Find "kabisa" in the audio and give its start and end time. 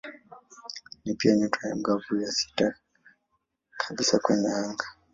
3.77-4.19